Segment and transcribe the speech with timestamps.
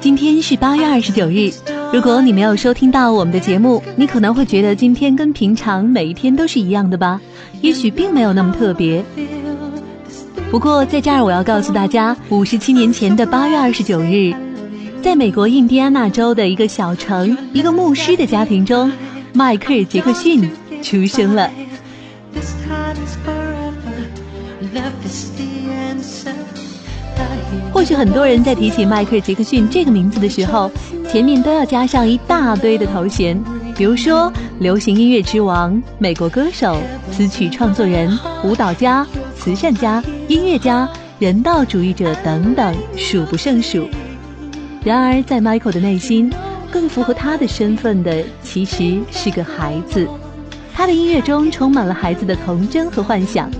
[0.00, 1.50] 今天是八月二十九日。
[1.92, 7.20] 如果你没有收听到我们的节目，你可能会觉得今天跟平常每一天都是一样的吧？
[7.62, 9.04] 也许并没有那么特别。
[10.50, 14.34] 不过在这儿我要告诉大家，五十七年前的八月二十九日，
[15.02, 18.92] 在美国印第安纳州的一个小城，一个牧师的家庭中，
[19.32, 20.48] 迈克尔·杰克逊
[20.82, 21.50] 出生了。
[27.72, 30.70] 或许很多人在提起迈克尔·杰克逊这个名字的时候，
[31.10, 33.38] 前面都要加上一大堆的头衔，
[33.76, 36.76] 比如说流行音乐之王、美国歌手、
[37.12, 43.88] 词曲创作人、舞蹈家、慈善家、音乐家、人道主义者等等，数不胜数。
[44.82, 46.32] 然而，在 Michael 的内心，
[46.70, 50.08] 更符合他的身份的其实是个孩子。
[50.74, 53.50] 他的音乐中充满了孩子的童真和幻想。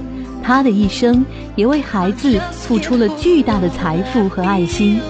[0.47, 5.01] 他的一生也为孩子付出了巨大的财富和爱心。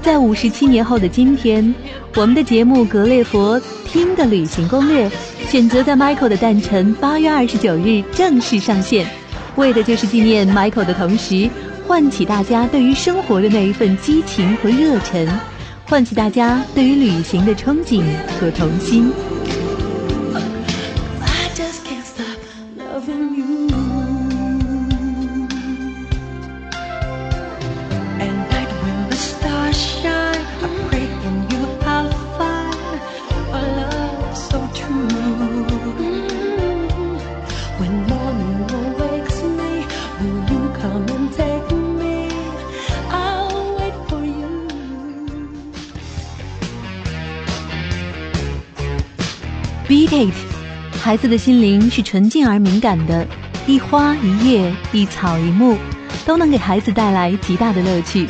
[0.00, 1.74] 在五十七年后的今天，
[2.14, 5.08] 我们的节目《格列佛听的旅行攻略》
[5.48, 9.04] 选择在 Michael 的诞辰八月二十九日正式上线，
[9.56, 11.50] 为的就是纪念 Michael 的同时，
[11.88, 15.28] 唤起大家对于生活的那一份激情和热忱，
[15.88, 18.04] 唤起大家对于旅行的憧憬
[18.38, 19.12] 和童心。
[49.90, 50.34] Beat it！
[51.02, 53.26] 孩子的心灵是纯净而敏感的，
[53.66, 55.76] 一花一叶一草一木，
[56.24, 58.28] 都能给孩子带来极大的乐趣。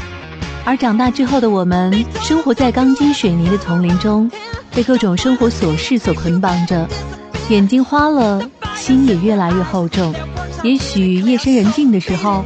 [0.65, 4.31] 而长大之后的我们，生活在钢筋水泥的丛林中，
[4.75, 6.89] 被各种生活琐事所捆绑着，
[7.51, 8.41] 眼睛花了，
[8.75, 10.15] 心也越来越厚重。
[10.63, 12.43] 也许夜深人静的时候，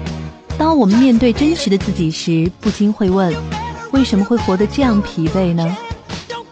[0.58, 3.32] 当我们面对真实的自己时，不禁会问：
[3.92, 5.76] 为什么会活得这样疲惫呢？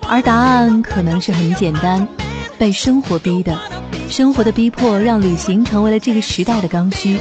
[0.09, 2.06] 而答案可能是很简单。
[2.59, 3.59] 被生活逼的，
[4.09, 7.19] 生活的逼迫让旅行成为了这个时代的刚需。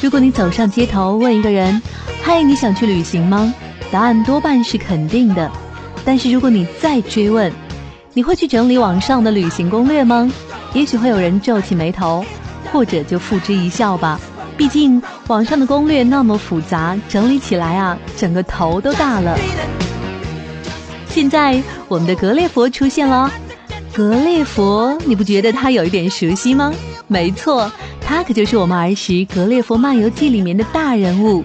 [0.00, 1.82] 如果你走上街头问一个人
[2.22, 3.52] ：“嗨，你想去旅行吗？”
[3.90, 5.50] 答案多半是肯定的。
[6.04, 7.52] 但是如果你再追问
[8.14, 10.30] ：“你会去整理网上的旅行攻略吗？”
[10.72, 12.24] 也许会有人皱起眉头，
[12.72, 14.20] 或者就付之一笑吧。
[14.56, 19.36] 毕竟网上的攻略那么复杂，整理起来啊，整个头都大了。
[21.08, 23.30] 现在我们的格列佛出现了。
[23.92, 26.72] 格列佛，你不觉得他有一点熟悉吗？
[27.08, 27.70] 没错，
[28.00, 31.44] 他可就是我们儿时《格列佛漫游记》里面的大人物。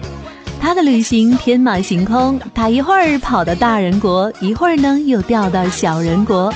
[0.60, 6.52] 他的旅行天马行空，他一会儿跑到大人国，一会儿呢又掉到小人国。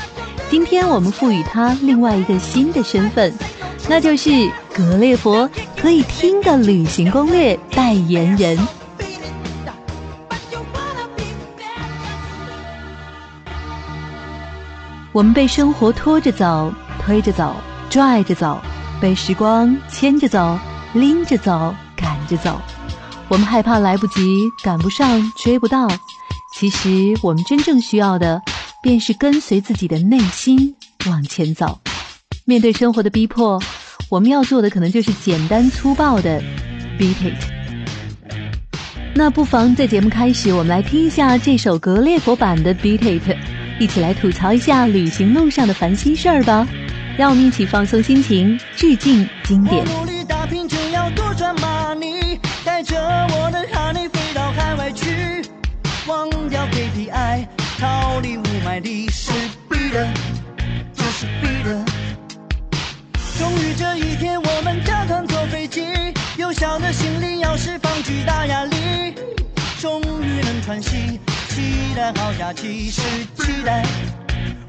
[0.48, 3.32] 今天我们赋予他另外一个新的身份，
[3.88, 4.30] 那就是
[4.72, 8.58] 格列佛可以听的旅行攻略代言人。
[15.12, 17.56] 我们被生活拖着走，推着走，
[17.90, 18.60] 拽着走，
[19.00, 20.56] 被时光牵着走，
[20.92, 22.60] 拎着走，赶着走。
[23.28, 24.22] 我们害怕来不及，
[24.62, 25.88] 赶不上，追不到。
[26.54, 26.88] 其实
[27.22, 28.40] 我们真正需要的，
[28.82, 30.74] 便是跟随自己的内心
[31.06, 31.80] 往前走。
[32.44, 33.60] 面对生活的逼迫，
[34.08, 36.40] 我们要做的可能就是简单粗暴的
[36.98, 37.34] beat it。
[39.14, 43.59] 那不妨在节目开始，我们来听一下这首格列佛版的 beat it。
[43.80, 46.68] 一起来吐槽一下旅行路上的烦心事儿吧，
[47.16, 49.82] 让我们一起放松心情，致敬经典。
[49.86, 55.40] 我努力打拼就要多赚 money，带着我的 honey 飞到海外去，
[56.06, 57.46] 忘掉 KPI，
[57.78, 59.32] 逃离雾霾里是
[59.70, 60.06] 逼的，
[60.92, 61.82] 就是逼的。
[63.38, 65.86] 终于这一天，我们驾船坐飞机，
[66.36, 69.14] 有效的心灵要释放巨大压力，
[69.80, 71.18] 终于能喘息。
[71.50, 73.00] 期待好假期是
[73.34, 73.82] 期待，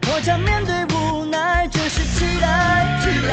[0.08, 3.32] 我将面对无奈，这是期待，期待，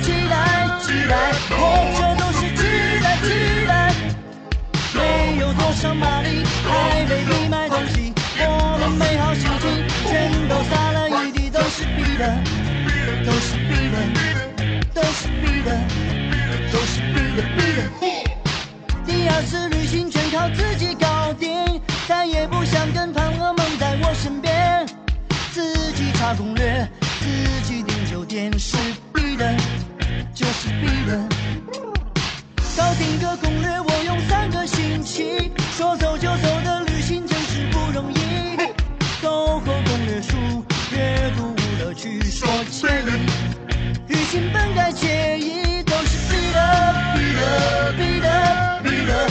[0.00, 0.34] 期待，
[0.80, 1.12] 期待，
[1.50, 1.60] 活
[1.92, 2.62] 着都是期
[3.02, 3.92] 待，期待。
[4.94, 9.64] 没有多少马力，还未必买东西，我们美好心情
[10.08, 12.34] 全都洒了一地，都是逼的，
[13.26, 13.94] 都是逼的，
[14.94, 15.68] 都是逼的，
[16.72, 17.78] 都是逼的，逼的。
[19.04, 21.06] 第二次旅行全靠自己搞
[26.18, 26.88] 查攻略，
[27.20, 27.26] 自
[27.64, 28.76] 己订酒店，是
[29.12, 29.54] 必的，
[30.34, 31.28] 就是必的。
[32.76, 35.52] 搞定个攻略，我用三个星期。
[35.76, 38.16] 说走就走的旅行真是不容易。
[39.22, 43.26] 购后攻略书，阅读无乐趣，说惬意。
[44.08, 46.58] 旅行本该惬意，都是必的，
[47.14, 49.28] 逼的，逼的，逼的，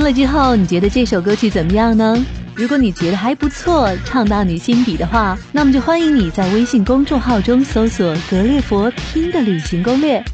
[0.00, 2.16] 听了之后，你觉得这首歌曲怎么样呢？
[2.54, 10.24] 如果你觉得还不错，唱到你心底的话，那么就欢迎你在微信公众号中搜索“格列佛听的旅行攻略”，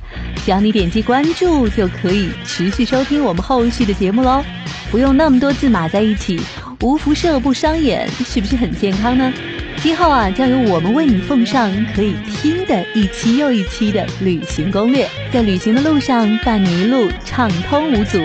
[0.46, 4.40] 只要你点击关注，就可以持续收听我们后续的节目喽。
[4.88, 6.40] 不用那么多字码在一起，
[6.82, 9.32] 无辐射不伤眼，是不是很健康呢？
[9.82, 18.20] 今后啊，将由我们为你奉上可以听的一期又一期的旅行攻略，在旅行的路上伴你一路畅通无阻。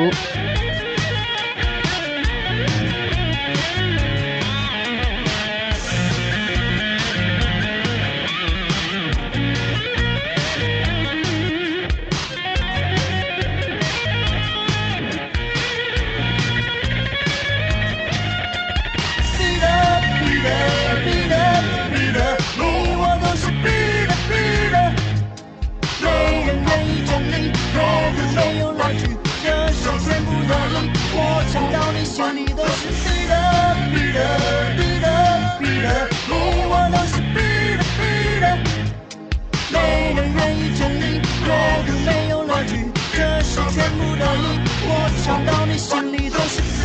[45.90, 46.81] 唱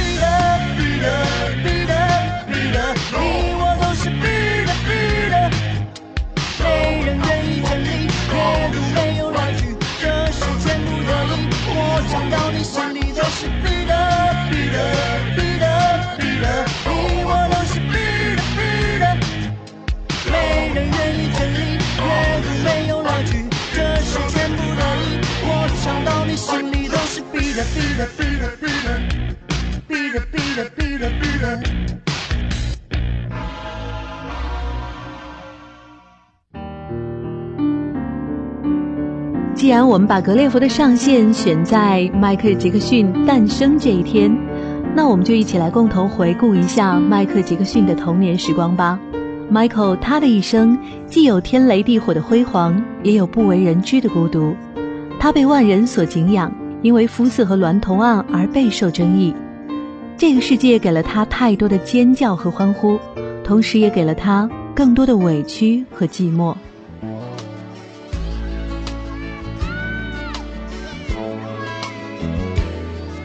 [39.55, 44.31] 既然我们把格列佛的上线选在迈克尔·杰克逊诞生这一天，
[44.95, 48.99] 那我们就一起来共同回顾一下迈克尔·杰克逊的童年时光吧。
[49.51, 54.55] Michael 他的一生既有天雷地火的辉煌，也有不为人知的孤独。
[55.19, 59.35] 他被万人所敬仰，因为肤色和娈童案而备受争议。
[60.19, 62.99] 这个世界给了他太多的尖叫和欢呼，
[63.45, 66.57] 同时也给了他更多的委屈和寂寞。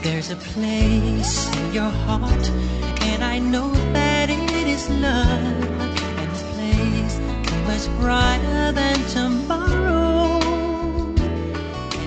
[0.04, 2.52] There's a place in your heart,
[3.00, 5.26] and I know that it is love.
[6.18, 10.42] And this place is much brighter than tomorrow.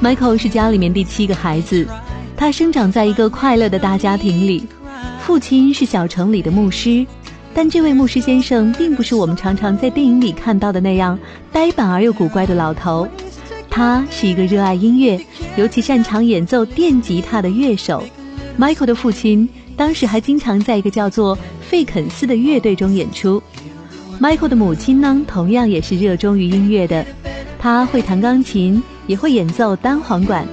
[0.02, 1.88] Michael 是家里面第七个孩子，
[2.44, 4.62] 他生长在一个快乐的大家庭里，
[5.18, 7.06] 父亲是小城里的牧师，
[7.54, 11.18] 但这位牧师先生并不是我们常常在电影里看到的那样
[11.50, 13.08] 呆板而又古怪的老头，
[13.70, 15.18] 他是一个热爱音乐，
[15.56, 18.04] 尤其擅长演奏电吉他的乐手。
[18.58, 23.42] Michael 的父亲当时还经常在一个叫做费肯斯的乐队中演出。
[24.20, 27.06] Michael 的母亲呢，同样也是热衷于音乐的，
[27.58, 30.46] 他会弹钢琴，也会演奏单簧管。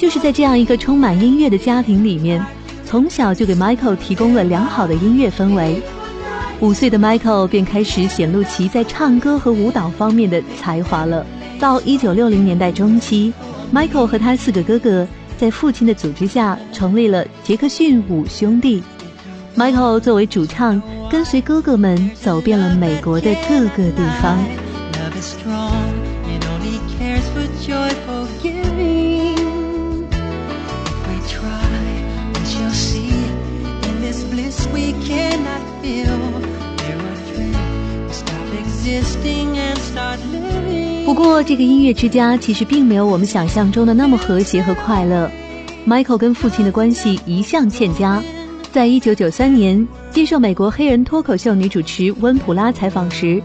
[0.00, 2.42] 就是在这样一个充满音乐的家庭里面，
[2.86, 5.82] 从小就给 Michael 提供了良好的音乐氛围。
[6.58, 11.26] 五岁的 Michael 便开始显露其在唱歌和舞蹈方面的才华了。
[11.58, 13.30] 到一九六零年代中期
[13.74, 18.82] ，Michael 和他四个哥哥在父亲的组织下成立了杰克逊五兄弟。
[19.54, 20.80] Michael 作为主唱，
[21.10, 24.38] 跟随哥哥们走遍了美国的各个地方。
[41.04, 45.30] 不过，这个音乐之家其实并没有我们想象中的那么和谐和快乐。
[45.86, 48.22] Michael 跟父亲的关系一向欠佳。
[48.72, 53.42] 在一九九三年接受美国黑人脱口秀女主持温普拉采访时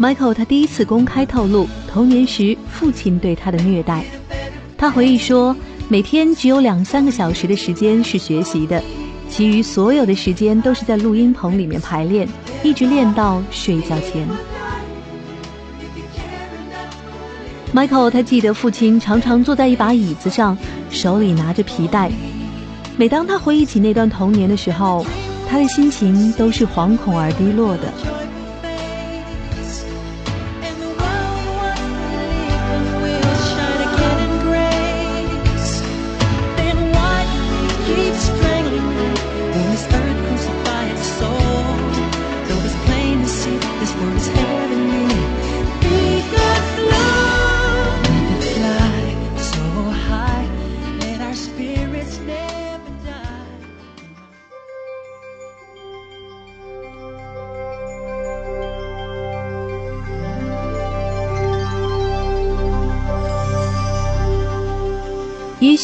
[0.00, 4.04] ，Michael 他第一次公开透露童年时父亲对他的虐待。
[4.76, 5.54] 他回忆说，
[5.88, 8.82] 每天只有两三个小时的时间是学习的，
[9.36, 12.28] 其余所有的时间都是在录音棚里面排练，
[12.62, 14.28] 一直练到睡觉前。
[17.74, 20.56] Michael 他记得父亲常常坐在一把椅子上，
[20.88, 22.12] 手里拿着皮带。
[22.96, 25.04] 每当他回忆起那段童年的时候，
[25.50, 27.92] 他的心情都是惶恐而低落的。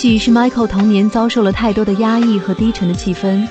[0.01, 3.47] 许是 Michael 童年遭受了太多的压抑和低沉的气氛，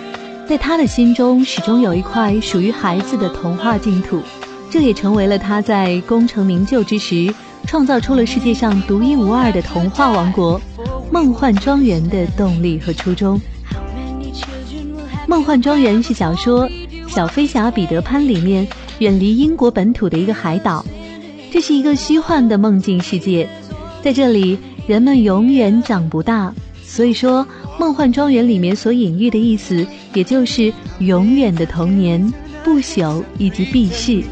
[0.48, 4.20] 在他的心中始终有一块属于孩子的童话净土，
[4.68, 7.32] 这也成为了他在功成名就之时
[7.68, 10.60] 创造出了世界上独一无二的童话王国——
[11.14, 13.40] 梦幻庄园的动力和初衷。
[15.28, 16.68] 梦幻庄园是小说
[17.08, 20.84] 《小飞侠彼得潘》里面远离英国本土的一个海岛，
[21.52, 23.48] 这是一个虚幻的梦境世界，
[24.02, 24.58] 在这里。
[24.90, 26.52] 人们永远长不大，
[26.84, 27.48] 所以说
[27.80, 32.20] 梦幻庄园里面所隐喻的意思，也就是永远的童年、
[32.64, 34.24] 不朽以及避世。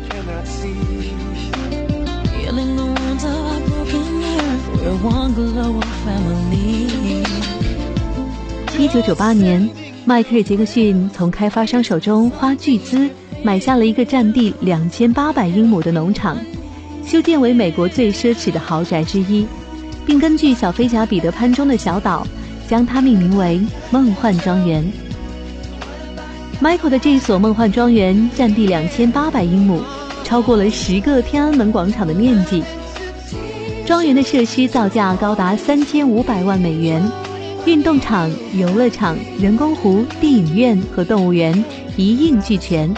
[8.80, 9.70] 一九九八年，
[10.06, 13.08] 迈克尔·杰克逊从开发商手中花巨资
[13.44, 16.36] 买下了一个占地两千八百英亩的农场，
[17.06, 19.46] 修建为美国最奢侈的豪宅之一。
[20.08, 22.26] 并根据小飞侠彼得潘中的小岛，
[22.66, 23.62] 将它命名为
[23.92, 24.90] 梦幻庄园。
[26.62, 29.84] Michael 的这所梦幻庄园占地两千八百英亩，
[30.24, 32.64] 超过了十个天安门广场的面积。
[33.86, 37.04] 庄园的设施造价高达三千五百万美元，
[37.66, 41.64] 运动场、游乐场、人工湖、电影院和动物园
[41.98, 42.90] 一应俱全。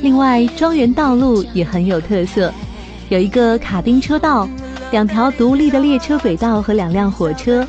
[0.00, 2.52] 另外，庄园道路也很有特色，
[3.10, 4.48] 有一个卡丁车道。
[4.92, 7.66] 两条独立的列车轨道和两辆火车，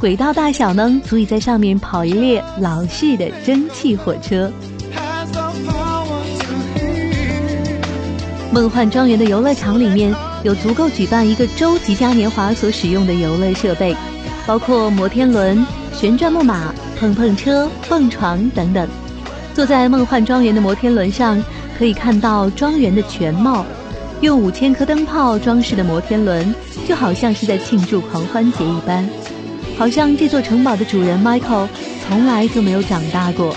[0.00, 4.50] 轨道大小呢，足以在上面跑一列老式的蒸汽火车。
[8.52, 13.94] 梦幻庄园的游乐场里面有足够举办一个周级嘉年华所使用的游乐设备，
[14.44, 18.88] 包括摩天轮、旋转木马、碰碰车、蹦床等等。
[19.54, 21.42] 坐在梦幻庄园的摩天轮上，
[21.78, 23.64] 可以看到庄园的全貌。
[24.20, 26.54] 用五千颗灯泡装饰的摩天轮，
[26.86, 29.08] 就好像是在庆祝狂欢节一般，
[29.78, 31.66] 好像这座城堡的主人 Michael
[32.06, 33.56] 从来就没有长大过。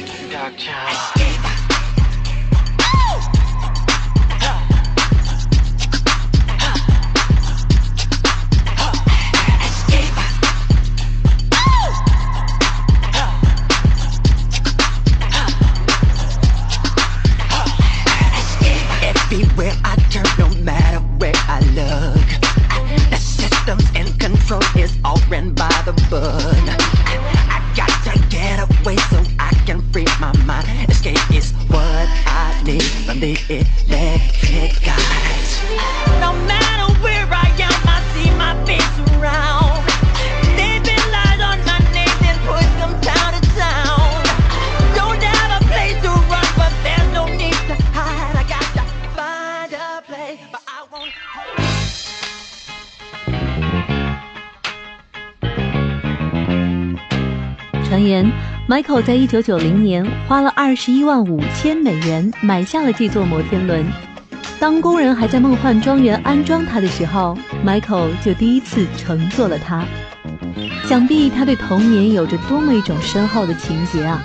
[58.14, 58.32] 传言
[58.68, 63.84] ，Michael 在一九九零年花了二十一万五千美元买下了这座摩天轮。
[64.60, 69.84] 当工人还在梦幻庄园安装它的时候，Michael 就第一次乘坐了它。
[70.86, 74.22] 想必他对童年有着多么一种深厚的情结啊！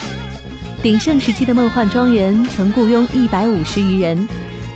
[0.83, 4.29] 鼎盛时期的梦幻庄园曾雇佣一百五十余人，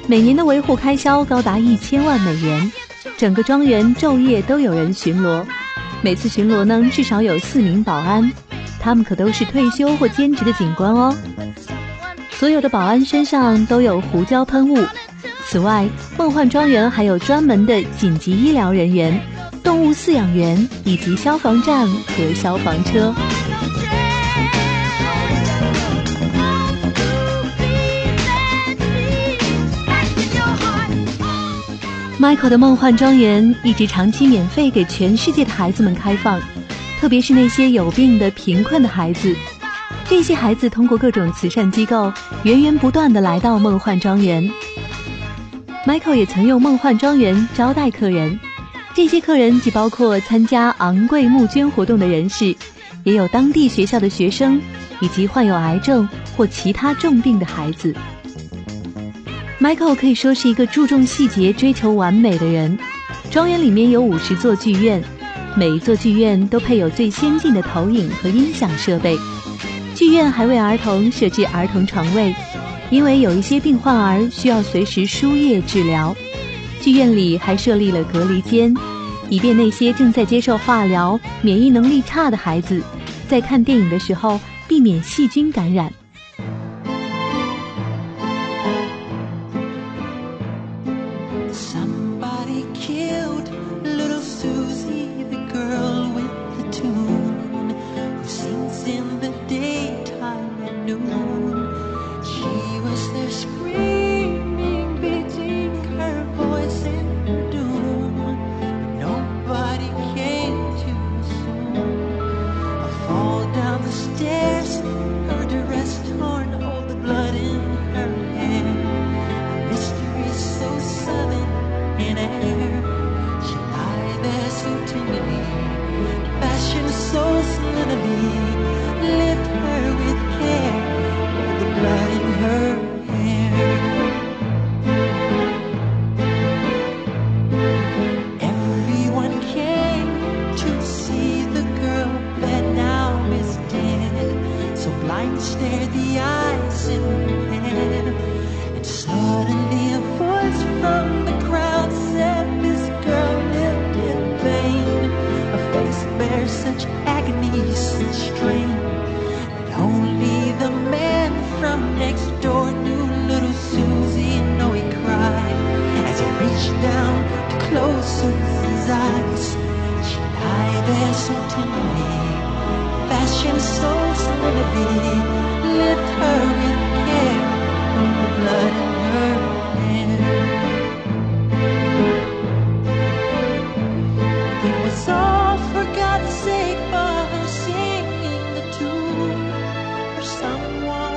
[0.06, 2.72] 每年的维护开销高达一千万美元。
[3.18, 5.44] 整个庄园昼夜都有人巡逻，
[6.00, 8.32] 每次巡逻呢至少有四名保安，
[8.82, 11.16] 他们可都是退休或兼职的警官哦。
[12.30, 14.84] 所有的保安身上都有胡椒喷雾。
[15.46, 19.20] 此外，梦幻庄园还有专门的紧急医疗人员、
[19.62, 23.14] 动物饲养员以及消防站和消防车。
[32.18, 36.40] Michael 的梦幻庄园一直长期免费给全世界的孩子们开放，
[37.02, 39.34] 特别是那些有病的贫困的孩子。
[40.04, 42.12] 这些孩子通过各种慈善机构
[42.44, 44.48] 源源不断的来到梦幻庄园。
[45.84, 48.38] Michael 也曾用梦幻庄园招待客人，
[48.94, 52.54] 这些客人既包括参加昂贵募捐活动的人士，
[53.02, 54.62] 也有当地学校的学生，
[55.00, 57.92] 以及患有癌症或其他重病的孩子。
[59.60, 62.78] Michael 可以说是一个注重细节、追求完美的人。
[63.28, 65.02] 庄园里面有五十座剧院，
[65.54, 69.16] 每一座剧院都配有最先进的投影和音响设备。
[69.94, 72.34] 剧院还为儿童设置儿童床位，
[72.90, 76.16] 因为有一些病患儿需要随时输液治疗。
[76.80, 78.74] 剧院里还设立了隔离间，
[79.28, 82.82] 以便那些正在接受化疗、免疫能力差的孩子，
[83.28, 85.92] 在看电影的时候避免细菌感染。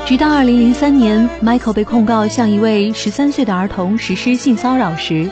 [0.06, 5.28] 直到二零零三年，Michael 被控告向一位十三岁的儿童实施性骚扰时，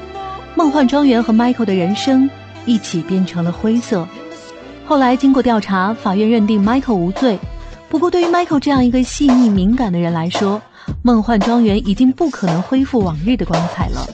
[0.64, 2.30] 梦幻庄园和 Michael 的人生
[2.66, 4.08] 一起变成了灰色。
[4.86, 7.38] 后来经过调查，法院认定 Michael 无罪。
[7.90, 10.62] 不过，对于 Michael 这样一个细腻敏感的人来说，
[11.02, 14.08] 梦幻庄园已经不可能恢复往日的光彩了。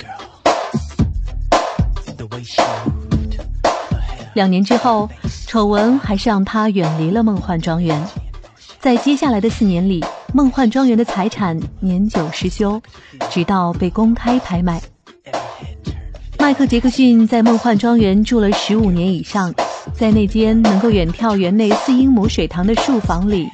[4.33, 5.07] 两年之后，
[5.45, 8.03] 丑闻还是让他远离了梦幻庄园。
[8.79, 12.81] 在接下来的四年里，梦幻庄园的财产年久失修，
[13.29, 14.81] 直到被公开拍卖。
[16.39, 19.53] 迈克·杰克逊在梦幻庄园住了十五年以上，
[19.93, 23.47] 在那间能够远眺园内四英亩水塘的树房里，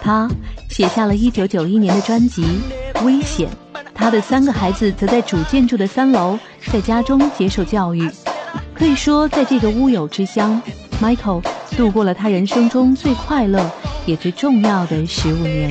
[0.00, 0.28] 他
[0.70, 2.42] 写下了一九九一年的专辑
[3.04, 3.48] 《危险》。
[3.94, 6.38] 他的三个孩子则在主建筑的三楼，
[6.72, 8.10] 在家中接受教育。
[8.74, 10.60] 可以说，在这个乌有之乡
[11.00, 11.44] ，Michael
[11.76, 13.70] 度过了他人生中最快乐。
[14.04, 15.70] 也最重要的十五年。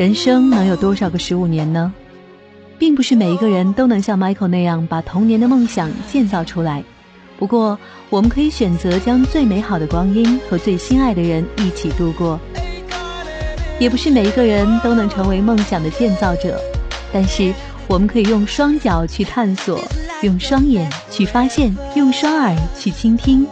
[0.00, 1.92] 人生能有多少个十五年呢？
[2.78, 6.82] 并不是每一个人都能像 Michael 那样把童年的梦想建造出来。
[7.38, 12.40] 不过，我们可以选择将最美好的光阴和最心爱的人一起度过。
[13.78, 16.58] 也不是每一个人都能成为梦想的建造者，
[17.12, 17.52] 但是
[17.86, 19.78] 我们可以用双脚去探索，
[20.22, 23.46] 用双眼去发现，用双耳去倾听，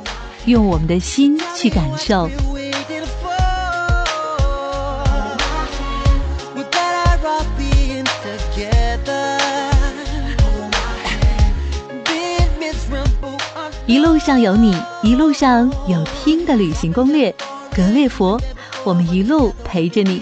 [0.46, 2.26] 用我们的心去感受。
[13.88, 17.34] 一路上有你，一路上有听的旅行攻略，
[17.74, 18.38] 格列佛，
[18.84, 20.20] 我们一路陪着你。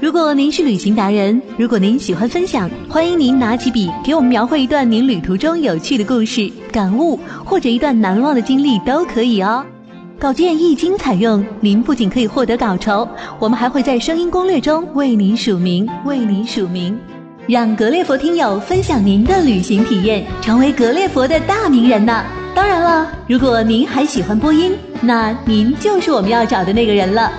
[0.00, 9.62] 如果您是旅行达人，如果您喜欢分享，欢迎您拿起笔给我们描绘一段您旅途中有趣的故事、感悟，或者一段难忘的经历都可以哦。
[10.18, 13.06] 稿件一经采用，您不仅可以获得稿酬，
[13.38, 16.98] 我们还会在声音攻略中为您署名，为您署名，
[17.46, 22.24] 让格列佛听友分享您的旅行体验，成为格列佛的大名人呢。
[22.54, 27.30] 当然了，如果您还喜欢播音，那您就是我们要找的那个人了。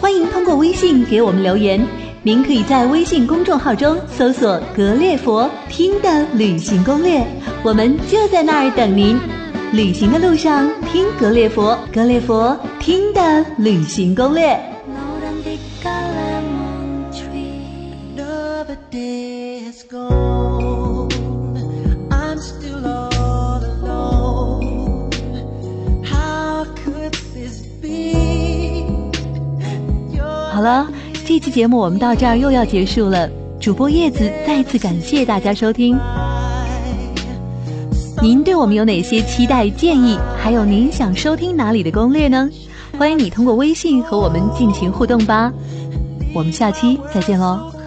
[0.00, 1.80] 欢迎通过微信给我们留言。
[2.28, 7.26] 您可以在微信公众号中搜索“格列佛听的旅行攻略”，
[7.64, 9.18] 我们就在那儿等您。
[9.72, 14.60] 旅行的路上听格列佛，格列佛听的旅行攻略。
[30.52, 30.97] 好了。
[31.28, 33.28] 这期节目我们到这儿又要结束了，
[33.60, 35.94] 主播叶子再次感谢大家收听。
[38.22, 40.18] 您对我们有哪些期待建议？
[40.38, 42.48] 还有您想收听哪里的攻略呢？
[42.98, 45.52] 欢迎你通过微信和我们进行互动吧。
[46.34, 47.77] 我们下期再见喽。